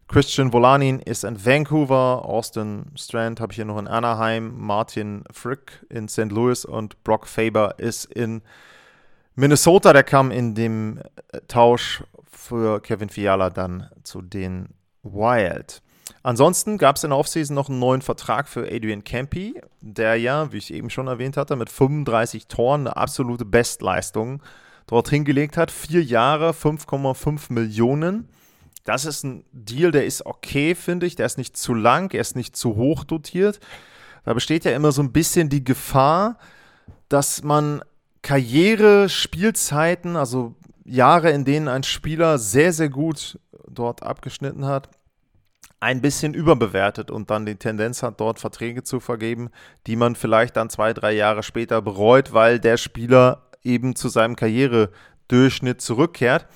Christian 0.09 0.53
Volanin 0.53 0.99
ist 0.99 1.23
in 1.23 1.47
Vancouver, 1.47 2.25
Austin 2.25 2.87
Strand 2.97 3.41
habe 3.41 3.53
ich 3.53 3.57
hier 3.57 3.67
noch 3.67 3.79
in 3.79 3.87
Anaheim, 3.87 4.53
Martin 4.59 5.23
Frick 5.31 5.87
in 5.91 6.09
St. 6.09 6.33
Louis 6.33 6.65
und 6.65 7.05
Brock 7.05 7.29
Faber 7.29 7.79
ist 7.79 8.07
in 8.07 8.43
Minnesota. 9.37 9.93
Der 9.93 10.03
kam 10.03 10.31
in 10.31 10.55
dem 10.55 11.01
Tausch 11.49 12.03
für 12.41 12.81
Kevin 12.81 13.11
Fiala 13.11 13.51
dann 13.51 13.89
zu 14.03 14.23
den 14.23 14.71
Wild. 15.03 15.83
Ansonsten 16.23 16.79
gab 16.79 16.97
es 16.97 17.05
in 17.05 17.11
der 17.11 17.19
Offseason 17.19 17.55
noch 17.55 17.69
einen 17.69 17.79
neuen 17.79 18.03
Vertrag 18.03 18.49
für 18.49 18.67
Adrian 18.67 19.05
Campy, 19.05 19.61
der 19.81 20.17
ja, 20.17 20.53
wie 20.53 20.59
ich 20.59 20.73
eben 20.73 20.91
schon 20.91 21.07
erwähnt 21.07 21.37
hatte, 21.37 21.57
mit 21.57 21.71
35 21.71 22.47
Toren 22.47 22.83
eine 22.83 22.97
absolute 22.97 23.45
Bestleistung 23.45 24.43
dort 24.87 25.09
hingelegt 25.09 25.57
hat. 25.57 25.71
Vier 25.71 26.03
Jahre, 26.03 26.51
5,5 26.51 27.53
Millionen. 27.53 28.29
Das 28.85 29.05
ist 29.05 29.25
ein 29.25 29.45
Deal, 29.53 29.93
der 29.93 30.07
ist 30.07 30.27
okay, 30.27 30.75
finde 30.75 31.07
ich. 31.07 31.17
Der 31.17 31.27
ist 31.27 31.39
nicht 31.39 31.57
zu 31.57 31.75
lang, 31.75 32.13
er 32.13 32.21
ist 32.21 32.37
nicht 32.37 32.57
zu 32.57 32.77
hoch 32.77 33.05
dotiert. 33.05 33.61
Da 34.25 34.35
besteht 34.35 34.65
ja 34.65 34.73
immer 34.73 34.93
so 34.93 35.03
ein 35.03 35.13
bisschen 35.13 35.49
die 35.49 35.65
Gefahr, 35.65 36.39
dass 37.09 37.43
man 37.43 37.83
Karriere, 38.23 39.09
Spielzeiten, 39.09 40.17
also 40.17 40.55
Jahre, 40.91 41.31
in 41.31 41.45
denen 41.45 41.69
ein 41.69 41.83
Spieler 41.83 42.39
sehr, 42.39 42.73
sehr 42.73 42.89
gut 42.89 43.39
dort 43.69 44.03
abgeschnitten 44.03 44.67
hat, 44.67 44.89
ein 45.79 46.03
bisschen 46.03 46.35
überbewertet 46.35 47.11
und 47.11 47.31
dann 47.31 47.47
die 47.47 47.57
Tendenz 47.57 48.03
hat, 48.03 48.21
dort 48.21 48.39
Verträge 48.39 48.83
zu 48.83 49.01
vergeben, 49.01 49.51
die 49.87 49.97
man 49.97 50.15
vielleicht 50.15 50.57
dann 50.57 50.69
zwei, 50.69 50.93
drei 50.93 51.13
Jahre 51.13 51.43
später 51.43 51.81
bereut, 51.81 52.35
weil 52.35 52.59
der 52.59 52.77
Spieler 52.77 53.47
eben 53.63 53.97
zu 53.97 54.09
seinem 54.09 54.37
Karrieredurchschnitt 54.37 55.81
zurückkehrt. 55.81 56.47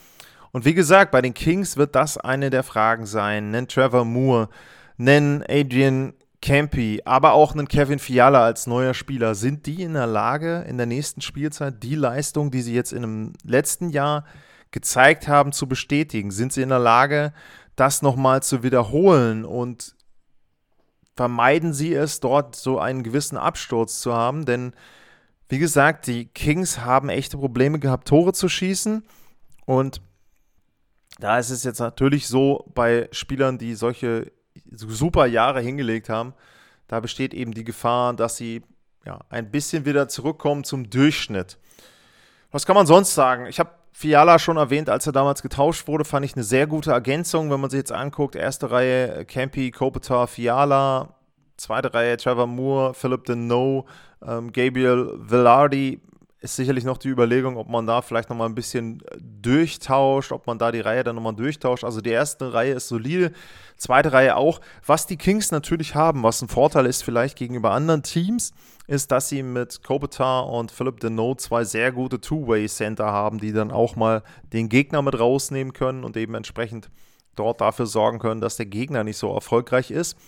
Und 0.52 0.64
wie 0.64 0.74
gesagt, 0.74 1.10
bei 1.10 1.22
den 1.22 1.34
Kings 1.34 1.76
wird 1.76 1.94
das 1.94 2.18
eine 2.18 2.50
der 2.50 2.62
Fragen 2.62 3.06
sein. 3.06 3.50
Nenn 3.50 3.66
Trevor 3.66 4.04
Moore, 4.04 4.48
nenn 4.96 5.42
Adrian 5.48 6.12
Campy, 6.44 7.00
aber 7.06 7.32
auch 7.32 7.52
einen 7.52 7.68
Kevin 7.68 7.98
Fiala 7.98 8.44
als 8.44 8.66
neuer 8.66 8.92
Spieler. 8.92 9.34
Sind 9.34 9.64
die 9.64 9.82
in 9.82 9.94
der 9.94 10.06
Lage, 10.06 10.62
in 10.68 10.76
der 10.76 10.84
nächsten 10.84 11.22
Spielzeit 11.22 11.82
die 11.82 11.94
Leistung, 11.94 12.50
die 12.50 12.60
sie 12.60 12.74
jetzt 12.74 12.92
in 12.92 13.00
dem 13.00 13.32
letzten 13.44 13.88
Jahr 13.88 14.26
gezeigt 14.70 15.26
haben, 15.26 15.52
zu 15.52 15.66
bestätigen? 15.66 16.30
Sind 16.30 16.52
sie 16.52 16.60
in 16.60 16.68
der 16.68 16.78
Lage, 16.78 17.32
das 17.76 18.02
nochmal 18.02 18.42
zu 18.42 18.62
wiederholen 18.62 19.46
und 19.46 19.96
vermeiden 21.16 21.72
sie 21.72 21.94
es, 21.94 22.20
dort 22.20 22.56
so 22.56 22.78
einen 22.78 23.04
gewissen 23.04 23.38
Absturz 23.38 24.00
zu 24.02 24.12
haben, 24.12 24.44
denn 24.44 24.74
wie 25.48 25.58
gesagt, 25.58 26.06
die 26.06 26.26
Kings 26.26 26.80
haben 26.80 27.08
echte 27.08 27.38
Probleme 27.38 27.78
gehabt, 27.78 28.06
Tore 28.06 28.34
zu 28.34 28.50
schießen 28.50 29.02
und 29.64 30.02
da 31.18 31.38
ist 31.38 31.48
es 31.48 31.64
jetzt 31.64 31.78
natürlich 31.78 32.26
so 32.26 32.70
bei 32.74 33.08
Spielern, 33.12 33.56
die 33.56 33.74
solche 33.74 34.30
super 34.76 35.26
Jahre 35.26 35.60
hingelegt 35.60 36.08
haben, 36.08 36.34
da 36.88 37.00
besteht 37.00 37.34
eben 37.34 37.52
die 37.52 37.64
Gefahr, 37.64 38.14
dass 38.14 38.36
sie 38.36 38.62
ja, 39.06 39.20
ein 39.28 39.50
bisschen 39.50 39.84
wieder 39.84 40.08
zurückkommen 40.08 40.64
zum 40.64 40.88
Durchschnitt. 40.90 41.58
Was 42.50 42.66
kann 42.66 42.76
man 42.76 42.86
sonst 42.86 43.14
sagen? 43.14 43.46
Ich 43.46 43.58
habe 43.58 43.70
Fiala 43.92 44.38
schon 44.38 44.56
erwähnt, 44.56 44.90
als 44.90 45.06
er 45.06 45.12
damals 45.12 45.42
getauscht 45.42 45.86
wurde, 45.86 46.04
fand 46.04 46.24
ich 46.24 46.34
eine 46.34 46.44
sehr 46.44 46.66
gute 46.66 46.90
Ergänzung, 46.90 47.50
wenn 47.50 47.60
man 47.60 47.70
sich 47.70 47.78
jetzt 47.78 47.92
anguckt. 47.92 48.34
Erste 48.34 48.70
Reihe 48.70 49.24
Campy, 49.24 49.70
Kopitar, 49.70 50.26
Fiala, 50.26 51.14
zweite 51.56 51.94
Reihe 51.94 52.16
Trevor 52.16 52.46
Moore, 52.46 52.94
Philip 52.94 53.24
Deneau, 53.24 53.86
ähm, 54.26 54.52
Gabriel 54.52 55.14
Villardi. 55.18 56.00
Ist 56.44 56.56
sicherlich 56.56 56.84
noch 56.84 56.98
die 56.98 57.08
Überlegung, 57.08 57.56
ob 57.56 57.70
man 57.70 57.86
da 57.86 58.02
vielleicht 58.02 58.28
nochmal 58.28 58.50
ein 58.50 58.54
bisschen 58.54 59.02
durchtauscht, 59.18 60.30
ob 60.30 60.46
man 60.46 60.58
da 60.58 60.72
die 60.72 60.80
Reihe 60.80 61.02
dann 61.02 61.16
nochmal 61.16 61.34
durchtauscht. 61.34 61.84
Also 61.84 62.02
die 62.02 62.10
erste 62.10 62.52
Reihe 62.52 62.74
ist 62.74 62.88
solide, 62.88 63.32
zweite 63.78 64.12
Reihe 64.12 64.36
auch. 64.36 64.60
Was 64.84 65.06
die 65.06 65.16
Kings 65.16 65.52
natürlich 65.52 65.94
haben, 65.94 66.22
was 66.22 66.42
ein 66.42 66.48
Vorteil 66.48 66.84
ist 66.84 67.02
vielleicht 67.02 67.38
gegenüber 67.38 67.70
anderen 67.70 68.02
Teams, 68.02 68.52
ist, 68.86 69.10
dass 69.10 69.30
sie 69.30 69.42
mit 69.42 69.82
Kopitar 69.82 70.46
und 70.50 70.70
Philip 70.70 71.00
Deneau 71.00 71.34
zwei 71.34 71.64
sehr 71.64 71.92
gute 71.92 72.20
Two-Way-Center 72.20 73.06
haben, 73.06 73.38
die 73.38 73.54
dann 73.54 73.70
auch 73.70 73.96
mal 73.96 74.22
den 74.52 74.68
Gegner 74.68 75.00
mit 75.00 75.18
rausnehmen 75.18 75.72
können 75.72 76.04
und 76.04 76.14
eben 76.18 76.34
entsprechend 76.34 76.90
dort 77.36 77.62
dafür 77.62 77.86
sorgen 77.86 78.18
können, 78.18 78.42
dass 78.42 78.58
der 78.58 78.66
Gegner 78.66 79.02
nicht 79.02 79.16
so 79.16 79.32
erfolgreich 79.32 79.90
ist. 79.90 80.18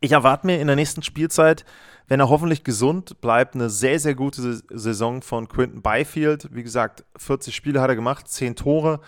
Ich 0.00 0.12
erwarte 0.12 0.46
mir 0.46 0.60
in 0.60 0.66
der 0.66 0.76
nächsten 0.76 1.02
Spielzeit, 1.02 1.66
wenn 2.08 2.20
er 2.20 2.28
hoffentlich 2.28 2.64
gesund 2.64 3.20
bleibt, 3.20 3.54
eine 3.54 3.68
sehr, 3.68 3.98
sehr 3.98 4.14
gute 4.14 4.60
Saison 4.70 5.22
von 5.22 5.48
Quinton 5.48 5.82
Byfield. 5.82 6.48
Wie 6.54 6.62
gesagt, 6.62 7.04
40 7.16 7.54
Spiele 7.54 7.80
hat 7.80 7.88
er 7.88 7.96
gemacht, 7.96 8.28
10 8.28 8.56
Tore. 8.56 9.00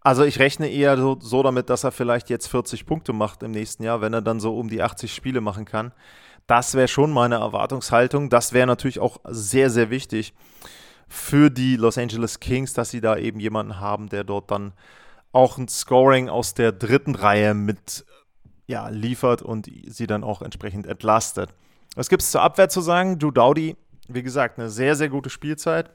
Also 0.00 0.24
ich 0.24 0.38
rechne 0.38 0.70
eher 0.70 0.96
so, 0.96 1.18
so, 1.20 1.42
damit, 1.42 1.68
dass 1.68 1.84
er 1.84 1.92
vielleicht 1.92 2.30
jetzt 2.30 2.46
40 2.46 2.86
Punkte 2.86 3.12
macht 3.12 3.42
im 3.42 3.50
nächsten 3.50 3.82
Jahr, 3.82 4.00
wenn 4.00 4.14
er 4.14 4.22
dann 4.22 4.40
so 4.40 4.56
um 4.56 4.68
die 4.68 4.82
80 4.82 5.12
Spiele 5.12 5.40
machen 5.40 5.64
kann. 5.64 5.92
Das 6.46 6.74
wäre 6.74 6.88
schon 6.88 7.10
meine 7.12 7.34
Erwartungshaltung. 7.36 8.30
Das 8.30 8.54
wäre 8.54 8.66
natürlich 8.66 9.00
auch 9.00 9.18
sehr, 9.24 9.68
sehr 9.68 9.90
wichtig 9.90 10.32
für 11.08 11.50
die 11.50 11.76
Los 11.76 11.98
Angeles 11.98 12.40
Kings, 12.40 12.72
dass 12.72 12.90
sie 12.90 13.00
da 13.00 13.16
eben 13.16 13.40
jemanden 13.40 13.80
haben, 13.80 14.08
der 14.08 14.24
dort 14.24 14.50
dann 14.50 14.72
auch 15.32 15.58
ein 15.58 15.68
Scoring 15.68 16.28
aus 16.28 16.54
der 16.54 16.72
dritten 16.72 17.14
Reihe 17.14 17.54
mit 17.54 18.06
ja, 18.66 18.88
liefert 18.88 19.42
und 19.42 19.70
sie 19.86 20.06
dann 20.06 20.24
auch 20.24 20.42
entsprechend 20.42 20.86
entlastet. 20.86 21.50
Was 21.96 22.08
gibt 22.08 22.22
es 22.22 22.30
zur 22.30 22.42
Abwehr 22.42 22.68
zu 22.68 22.80
sagen? 22.80 23.18
Drew 23.18 23.30
Dowdy, 23.30 23.76
wie 24.08 24.22
gesagt, 24.22 24.58
eine 24.58 24.68
sehr, 24.68 24.94
sehr 24.94 25.08
gute 25.08 25.30
Spielzeit, 25.30 25.90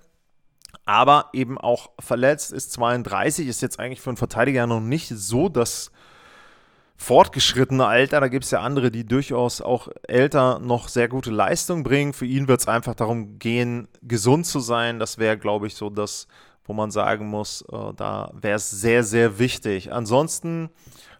aber 0.85 1.29
eben 1.33 1.57
auch 1.57 1.91
verletzt, 1.99 2.51
ist 2.51 2.73
32, 2.73 3.47
ist 3.47 3.61
jetzt 3.61 3.79
eigentlich 3.79 4.01
für 4.01 4.09
einen 4.09 4.17
Verteidiger 4.17 4.67
noch 4.67 4.81
nicht 4.81 5.07
so 5.09 5.49
das 5.49 5.91
fortgeschrittene 6.97 7.85
Alter. 7.85 8.21
Da 8.21 8.27
gibt 8.27 8.45
es 8.45 8.51
ja 8.51 8.61
andere, 8.61 8.91
die 8.91 9.05
durchaus 9.05 9.61
auch 9.61 9.89
älter 10.07 10.59
noch 10.59 10.87
sehr 10.87 11.07
gute 11.07 11.31
Leistung 11.31 11.83
bringen. 11.83 12.13
Für 12.13 12.25
ihn 12.25 12.47
wird 12.47 12.61
es 12.61 12.67
einfach 12.67 12.95
darum 12.95 13.39
gehen, 13.39 13.87
gesund 14.01 14.45
zu 14.45 14.59
sein. 14.59 14.99
Das 14.99 15.17
wäre, 15.17 15.37
glaube 15.37 15.67
ich, 15.67 15.75
so 15.75 15.89
das, 15.89 16.27
wo 16.65 16.73
man 16.73 16.91
sagen 16.91 17.27
muss, 17.27 17.63
äh, 17.71 17.93
da 17.95 18.31
wäre 18.33 18.55
es 18.55 18.69
sehr, 18.69 19.03
sehr 19.03 19.39
wichtig. 19.39 19.91
Ansonsten 19.91 20.69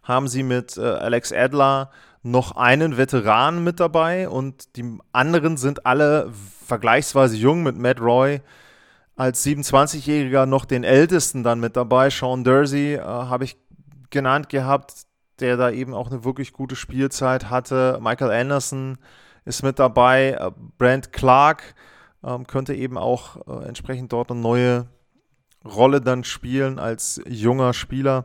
haben 0.02 0.28
sie 0.28 0.42
mit 0.42 0.76
äh, 0.76 0.82
Alex 0.82 1.32
Adler 1.32 1.90
noch 2.24 2.52
einen 2.52 2.96
Veteran 2.96 3.62
mit 3.62 3.78
dabei 3.78 4.28
und 4.28 4.76
die 4.76 4.98
anderen 5.12 5.56
sind 5.56 5.86
alle 5.86 6.32
vergleichsweise 6.66 7.36
jung 7.36 7.62
mit 7.62 7.76
Matt 7.76 8.00
Roy 8.00 8.40
als 9.14 9.44
27-Jähriger 9.44 10.46
noch 10.46 10.64
den 10.64 10.84
ältesten 10.84 11.42
dann 11.44 11.60
mit 11.60 11.76
dabei. 11.76 12.10
Sean 12.10 12.42
Dursey 12.42 12.94
äh, 12.94 13.00
habe 13.00 13.44
ich 13.44 13.56
genannt 14.10 14.48
gehabt, 14.48 15.04
der 15.40 15.56
da 15.56 15.70
eben 15.70 15.94
auch 15.94 16.10
eine 16.10 16.24
wirklich 16.24 16.52
gute 16.52 16.76
Spielzeit 16.76 17.50
hatte. 17.50 17.98
Michael 18.02 18.32
Anderson 18.32 18.98
ist 19.44 19.62
mit 19.62 19.78
dabei. 19.78 20.32
Äh, 20.32 20.50
Brent 20.78 21.12
Clark 21.12 21.74
ähm, 22.24 22.46
könnte 22.46 22.74
eben 22.74 22.96
auch 22.96 23.46
äh, 23.46 23.66
entsprechend 23.66 24.12
dort 24.12 24.30
eine 24.30 24.40
neue 24.40 24.86
Rolle 25.64 26.00
dann 26.00 26.24
spielen 26.24 26.78
als 26.78 27.20
junger 27.26 27.72
Spieler. 27.74 28.24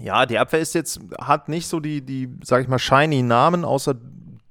Ja, 0.00 0.26
die 0.26 0.38
Abwehr 0.38 0.60
ist 0.60 0.74
jetzt, 0.74 1.00
hat 1.20 1.48
nicht 1.48 1.66
so 1.66 1.80
die, 1.80 2.04
die, 2.04 2.28
sag 2.44 2.62
ich 2.62 2.68
mal, 2.68 2.78
shiny 2.78 3.22
Namen, 3.22 3.64
außer 3.64 3.96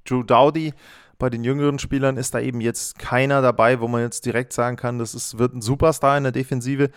Drew 0.05 0.23
Dowdy. 0.23 0.73
Bei 1.19 1.29
den 1.29 1.43
jüngeren 1.43 1.79
Spielern 1.79 2.17
ist 2.17 2.33
da 2.33 2.39
eben 2.39 2.61
jetzt 2.61 2.99
keiner 2.99 3.41
dabei, 3.41 3.79
wo 3.79 3.87
man 3.87 4.01
jetzt 4.01 4.25
direkt 4.25 4.53
sagen 4.53 4.75
kann, 4.75 4.99
das 4.99 5.15
ist, 5.15 5.39
wird 5.39 5.55
ein 5.55 5.61
Superstar 5.61 6.17
in 6.17 6.23
der 6.23 6.31
Defensive. 6.31 6.91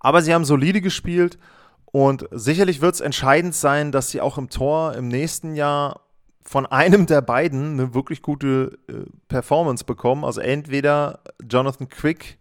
Aber 0.00 0.22
sie 0.22 0.34
haben 0.34 0.44
solide 0.44 0.80
gespielt 0.80 1.38
und 1.86 2.26
sicherlich 2.32 2.80
wird 2.80 2.94
es 2.94 3.00
entscheidend 3.00 3.54
sein, 3.54 3.92
dass 3.92 4.10
sie 4.10 4.20
auch 4.20 4.38
im 4.38 4.48
Tor 4.48 4.94
im 4.94 5.08
nächsten 5.08 5.54
Jahr 5.54 6.00
von 6.42 6.66
einem 6.66 7.06
der 7.06 7.20
beiden 7.20 7.74
eine 7.74 7.94
wirklich 7.94 8.22
gute 8.22 8.78
äh, 8.88 9.04
Performance 9.28 9.84
bekommen. 9.84 10.24
Also 10.24 10.40
entweder 10.40 11.20
Jonathan 11.48 11.88
Quick 11.88 12.38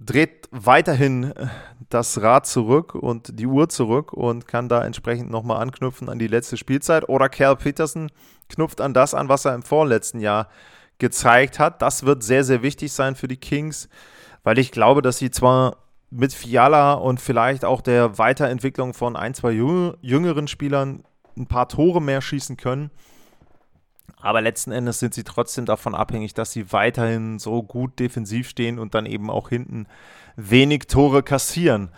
dreht 0.00 0.48
weiterhin 0.50 1.32
äh, 1.32 1.46
das 1.90 2.20
Rad 2.22 2.46
zurück 2.46 2.94
und 2.94 3.38
die 3.38 3.46
Uhr 3.46 3.68
zurück 3.68 4.12
und 4.12 4.46
kann 4.48 4.68
da 4.68 4.84
entsprechend 4.84 5.30
nochmal 5.30 5.60
anknüpfen 5.60 6.08
an 6.08 6.18
die 6.18 6.26
letzte 6.26 6.56
Spielzeit. 6.56 7.08
Oder 7.08 7.28
Cal 7.28 7.56
Peterson 7.56 8.10
knüpft 8.48 8.80
an 8.80 8.94
das 8.94 9.14
an, 9.14 9.28
was 9.28 9.44
er 9.44 9.54
im 9.54 9.62
vorletzten 9.62 10.20
Jahr 10.20 10.48
gezeigt 10.98 11.58
hat. 11.58 11.82
Das 11.82 12.04
wird 12.04 12.22
sehr, 12.22 12.44
sehr 12.44 12.62
wichtig 12.62 12.92
sein 12.92 13.14
für 13.14 13.28
die 13.28 13.36
Kings, 13.36 13.88
weil 14.42 14.58
ich 14.58 14.72
glaube, 14.72 15.02
dass 15.02 15.18
sie 15.18 15.30
zwar 15.30 15.76
mit 16.10 16.32
Fiala 16.32 16.94
und 16.94 17.20
vielleicht 17.20 17.64
auch 17.64 17.80
der 17.80 18.18
Weiterentwicklung 18.18 18.94
von 18.94 19.16
ein, 19.16 19.34
zwei 19.34 19.52
jüngeren 19.52 20.48
Spielern 20.48 21.04
ein 21.36 21.46
paar 21.46 21.68
Tore 21.68 22.02
mehr 22.02 22.20
schießen 22.20 22.56
können, 22.56 22.90
aber 24.22 24.40
letzten 24.40 24.72
Endes 24.72 24.98
sind 24.98 25.14
sie 25.14 25.24
trotzdem 25.24 25.66
davon 25.66 25.94
abhängig, 25.94 26.34
dass 26.34 26.52
sie 26.52 26.72
weiterhin 26.72 27.38
so 27.38 27.62
gut 27.62 27.98
defensiv 27.98 28.48
stehen 28.48 28.78
und 28.78 28.94
dann 28.94 29.06
eben 29.06 29.30
auch 29.30 29.48
hinten 29.48 29.86
wenig 30.36 30.86
Tore 30.86 31.22
kassieren. 31.22 31.90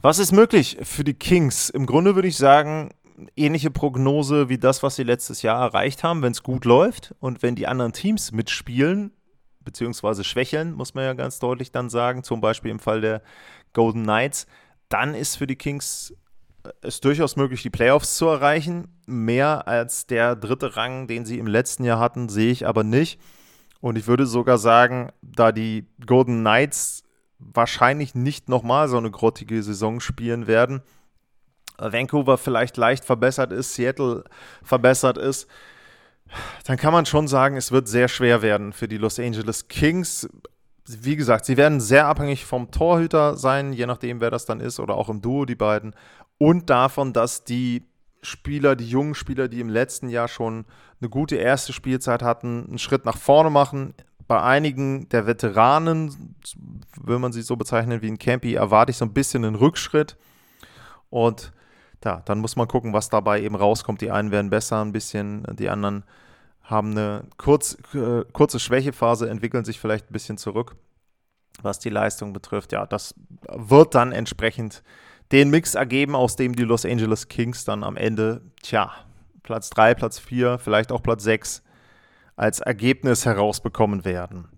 Was 0.00 0.18
ist 0.18 0.32
möglich 0.32 0.78
für 0.82 1.04
die 1.04 1.14
Kings? 1.14 1.70
Im 1.70 1.86
Grunde 1.86 2.14
würde 2.14 2.28
ich 2.28 2.36
sagen, 2.36 2.90
ähnliche 3.36 3.70
Prognose 3.70 4.48
wie 4.48 4.58
das, 4.58 4.82
was 4.82 4.96
sie 4.96 5.04
letztes 5.04 5.42
Jahr 5.42 5.60
erreicht 5.60 6.02
haben, 6.02 6.22
wenn 6.22 6.32
es 6.32 6.42
gut 6.42 6.64
läuft 6.64 7.14
und 7.20 7.42
wenn 7.42 7.54
die 7.54 7.66
anderen 7.66 7.92
Teams 7.92 8.32
mitspielen, 8.32 9.12
beziehungsweise 9.60 10.24
schwächeln, 10.24 10.72
muss 10.72 10.94
man 10.94 11.04
ja 11.04 11.14
ganz 11.14 11.38
deutlich 11.38 11.70
dann 11.70 11.88
sagen, 11.88 12.24
zum 12.24 12.40
Beispiel 12.40 12.70
im 12.70 12.80
Fall 12.80 13.00
der 13.00 13.22
Golden 13.72 14.02
Knights, 14.02 14.46
dann 14.88 15.14
ist 15.14 15.36
für 15.36 15.46
die 15.46 15.56
Kings 15.56 16.14
es 16.80 17.00
durchaus 17.00 17.36
möglich, 17.36 17.62
die 17.62 17.70
Playoffs 17.70 18.16
zu 18.16 18.26
erreichen. 18.26 18.88
Mehr 19.06 19.66
als 19.66 20.06
der 20.06 20.36
dritte 20.36 20.76
Rang, 20.76 21.06
den 21.06 21.24
sie 21.24 21.38
im 21.38 21.46
letzten 21.46 21.84
Jahr 21.84 21.98
hatten, 21.98 22.28
sehe 22.28 22.52
ich 22.52 22.66
aber 22.66 22.84
nicht. 22.84 23.20
Und 23.80 23.98
ich 23.98 24.06
würde 24.06 24.26
sogar 24.26 24.58
sagen, 24.58 25.10
da 25.22 25.52
die 25.52 25.86
Golden 26.06 26.40
Knights 26.40 27.02
wahrscheinlich 27.38 28.14
nicht 28.14 28.48
nochmal 28.48 28.88
so 28.88 28.96
eine 28.96 29.10
grottige 29.10 29.62
Saison 29.62 29.98
spielen 30.00 30.46
werden, 30.46 30.82
Vancouver 31.78 32.38
vielleicht 32.38 32.76
leicht 32.76 33.04
verbessert 33.04 33.52
ist, 33.52 33.74
Seattle 33.74 34.24
verbessert 34.62 35.18
ist, 35.18 35.48
dann 36.64 36.76
kann 36.76 36.92
man 36.92 37.06
schon 37.06 37.28
sagen, 37.28 37.56
es 37.56 37.72
wird 37.72 37.88
sehr 37.88 38.08
schwer 38.08 38.42
werden 38.42 38.72
für 38.72 38.88
die 38.88 38.98
Los 38.98 39.18
Angeles 39.18 39.68
Kings. 39.68 40.28
Wie 40.86 41.16
gesagt, 41.16 41.44
sie 41.44 41.56
werden 41.56 41.80
sehr 41.80 42.06
abhängig 42.06 42.44
vom 42.44 42.70
Torhüter 42.70 43.36
sein, 43.36 43.72
je 43.72 43.86
nachdem, 43.86 44.20
wer 44.20 44.30
das 44.30 44.46
dann 44.46 44.60
ist, 44.60 44.80
oder 44.80 44.94
auch 44.94 45.08
im 45.08 45.20
Duo, 45.20 45.44
die 45.44 45.54
beiden. 45.54 45.94
Und 46.42 46.70
davon, 46.70 47.12
dass 47.12 47.44
die 47.44 47.84
Spieler, 48.20 48.74
die 48.74 48.88
jungen 48.88 49.14
Spieler, 49.14 49.46
die 49.46 49.60
im 49.60 49.68
letzten 49.68 50.08
Jahr 50.08 50.26
schon 50.26 50.64
eine 51.00 51.08
gute 51.08 51.36
erste 51.36 51.72
Spielzeit 51.72 52.20
hatten, 52.20 52.66
einen 52.66 52.78
Schritt 52.78 53.04
nach 53.04 53.16
vorne 53.16 53.48
machen. 53.48 53.94
Bei 54.26 54.42
einigen 54.42 55.08
der 55.10 55.28
Veteranen, 55.28 56.34
will 57.00 57.20
man 57.20 57.30
sie 57.30 57.42
so 57.42 57.54
bezeichnen 57.54 58.02
wie 58.02 58.10
ein 58.10 58.18
Campy, 58.18 58.54
erwarte 58.54 58.90
ich 58.90 58.96
so 58.96 59.04
ein 59.04 59.12
bisschen 59.12 59.44
einen 59.44 59.54
Rückschritt. 59.54 60.16
Und 61.10 61.52
ja, 62.04 62.22
dann 62.24 62.40
muss 62.40 62.56
man 62.56 62.66
gucken, 62.66 62.92
was 62.92 63.08
dabei 63.08 63.40
eben 63.40 63.54
rauskommt. 63.54 64.00
Die 64.00 64.10
einen 64.10 64.32
werden 64.32 64.50
besser 64.50 64.84
ein 64.84 64.90
bisschen, 64.90 65.46
die 65.60 65.68
anderen 65.68 66.02
haben 66.64 66.90
eine 66.90 67.22
kurz, 67.36 67.76
äh, 67.94 68.24
kurze 68.32 68.58
Schwächephase, 68.58 69.30
entwickeln 69.30 69.64
sich 69.64 69.78
vielleicht 69.78 70.10
ein 70.10 70.12
bisschen 70.12 70.38
zurück, 70.38 70.74
was 71.62 71.78
die 71.78 71.90
Leistung 71.90 72.32
betrifft. 72.32 72.72
Ja, 72.72 72.84
das 72.84 73.14
wird 73.48 73.94
dann 73.94 74.10
entsprechend 74.10 74.82
den 75.32 75.50
Mix 75.50 75.74
ergeben, 75.74 76.14
aus 76.14 76.36
dem 76.36 76.54
die 76.54 76.64
Los 76.64 76.84
Angeles 76.84 77.28
Kings 77.28 77.64
dann 77.64 77.82
am 77.82 77.96
Ende, 77.96 78.42
tja, 78.62 78.92
Platz 79.42 79.70
3, 79.70 79.94
Platz 79.94 80.18
4, 80.18 80.58
vielleicht 80.58 80.92
auch 80.92 81.02
Platz 81.02 81.24
6 81.24 81.62
als 82.36 82.60
Ergebnis 82.60 83.24
herausbekommen 83.24 84.04
werden. 84.04 84.48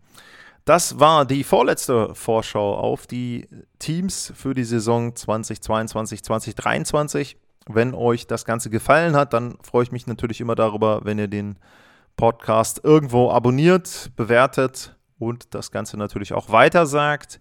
Das 0.64 0.98
war 0.98 1.26
die 1.26 1.44
vorletzte 1.44 2.14
Vorschau 2.14 2.76
auf 2.76 3.06
die 3.06 3.46
Teams 3.78 4.32
für 4.34 4.54
die 4.54 4.64
Saison 4.64 5.14
2022, 5.14 6.24
2023. 6.24 7.36
Wenn 7.68 7.94
euch 7.94 8.26
das 8.26 8.44
Ganze 8.44 8.70
gefallen 8.70 9.14
hat, 9.14 9.32
dann 9.32 9.58
freue 9.62 9.84
ich 9.84 9.92
mich 9.92 10.06
natürlich 10.06 10.40
immer 10.40 10.54
darüber, 10.54 11.00
wenn 11.04 11.18
ihr 11.18 11.28
den 11.28 11.56
Podcast 12.16 12.80
irgendwo 12.82 13.30
abonniert, 13.30 14.10
bewertet 14.16 14.96
und 15.18 15.54
das 15.54 15.70
Ganze 15.70 15.96
natürlich 15.96 16.32
auch 16.32 16.50
weitersagt. 16.50 17.40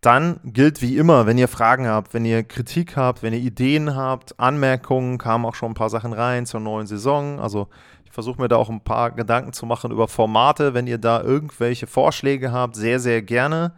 Dann 0.00 0.40
gilt 0.44 0.82
wie 0.82 0.96
immer, 0.96 1.26
wenn 1.26 1.38
ihr 1.38 1.48
Fragen 1.48 1.86
habt, 1.88 2.14
wenn 2.14 2.24
ihr 2.24 2.44
Kritik 2.44 2.96
habt, 2.96 3.22
wenn 3.22 3.32
ihr 3.32 3.40
Ideen 3.40 3.96
habt, 3.96 4.38
Anmerkungen, 4.38 5.18
kamen 5.18 5.44
auch 5.44 5.54
schon 5.54 5.72
ein 5.72 5.74
paar 5.74 5.90
Sachen 5.90 6.12
rein 6.12 6.46
zur 6.46 6.60
neuen 6.60 6.86
Saison. 6.86 7.40
Also 7.40 7.68
ich 8.04 8.12
versuche 8.12 8.40
mir 8.40 8.48
da 8.48 8.56
auch 8.56 8.68
ein 8.68 8.82
paar 8.82 9.10
Gedanken 9.10 9.52
zu 9.52 9.66
machen 9.66 9.90
über 9.90 10.06
Formate. 10.06 10.74
Wenn 10.74 10.86
ihr 10.86 10.98
da 10.98 11.22
irgendwelche 11.22 11.86
Vorschläge 11.86 12.52
habt, 12.52 12.76
sehr, 12.76 13.00
sehr 13.00 13.22
gerne. 13.22 13.72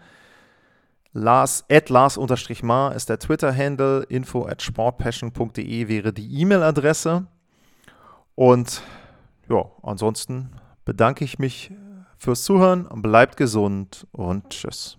Lars, 1.12 1.64
at 1.70 1.88
Lars-Mar 1.88 2.94
ist 2.94 3.08
der 3.08 3.18
Twitter-Handle, 3.18 4.04
info 4.08 4.46
at 4.46 4.62
sportpassion.de 4.62 5.88
wäre 5.88 6.12
die 6.12 6.40
E-Mail-Adresse. 6.40 7.26
Und 8.34 8.82
ja, 9.48 9.64
ansonsten 9.82 10.50
bedanke 10.84 11.24
ich 11.24 11.38
mich 11.38 11.72
fürs 12.18 12.44
Zuhören, 12.44 12.86
bleibt 13.02 13.36
gesund 13.36 14.06
und 14.12 14.50
tschüss. 14.50 14.98